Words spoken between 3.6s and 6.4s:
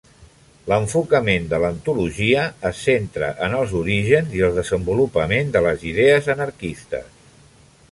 orígens i el desenvolupament de les idees